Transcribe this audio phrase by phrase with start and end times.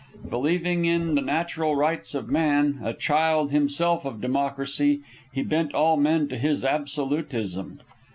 [0.27, 5.95] Believing in the natural rights of man, a child himself of democracy, he bent all
[5.95, 7.77] men to his absolutism.